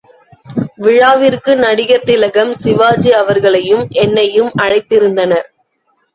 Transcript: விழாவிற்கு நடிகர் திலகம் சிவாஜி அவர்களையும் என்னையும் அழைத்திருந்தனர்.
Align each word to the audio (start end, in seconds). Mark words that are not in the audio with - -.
விழாவிற்கு 0.77 1.51
நடிகர் 1.55 2.03
திலகம் 2.03 2.53
சிவாஜி 2.53 3.11
அவர்களையும் 3.11 3.85
என்னையும் 3.99 4.51
அழைத்திருந்தனர். 4.61 5.47